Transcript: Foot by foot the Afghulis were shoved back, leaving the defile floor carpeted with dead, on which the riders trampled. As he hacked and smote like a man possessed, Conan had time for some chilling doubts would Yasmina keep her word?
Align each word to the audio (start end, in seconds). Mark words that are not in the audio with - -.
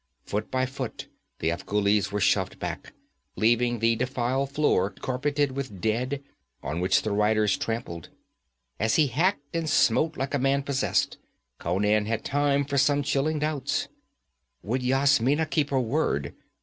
Foot 0.25 0.49
by 0.49 0.65
foot 0.65 1.09
the 1.37 1.49
Afghulis 1.51 2.11
were 2.11 2.19
shoved 2.19 2.57
back, 2.57 2.93
leaving 3.35 3.77
the 3.77 3.95
defile 3.95 4.47
floor 4.47 4.89
carpeted 4.89 5.51
with 5.51 5.79
dead, 5.79 6.23
on 6.63 6.79
which 6.79 7.03
the 7.03 7.11
riders 7.11 7.55
trampled. 7.55 8.09
As 8.79 8.95
he 8.95 9.05
hacked 9.05 9.55
and 9.55 9.69
smote 9.69 10.17
like 10.17 10.33
a 10.33 10.39
man 10.39 10.63
possessed, 10.63 11.19
Conan 11.59 12.07
had 12.07 12.25
time 12.25 12.65
for 12.65 12.79
some 12.79 13.03
chilling 13.03 13.37
doubts 13.37 13.89
would 14.63 14.81
Yasmina 14.81 15.45
keep 15.45 15.69
her 15.69 15.79
word? 15.79 16.33